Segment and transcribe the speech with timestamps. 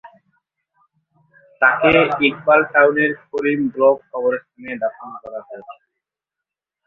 [1.61, 1.91] তাকে
[2.27, 5.75] ইকবাল টাউনের করিম ব্লক কবরস্থানে দাফন করা হয়েছে।